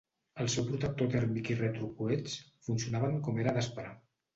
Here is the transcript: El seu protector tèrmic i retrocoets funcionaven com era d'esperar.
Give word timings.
El 0.43 0.47
seu 0.53 0.65
protector 0.69 1.11
tèrmic 1.17 1.53
i 1.53 1.59
retrocoets 1.61 2.41
funcionaven 2.71 3.25
com 3.31 3.43
era 3.47 3.61
d'esperar. 3.61 3.99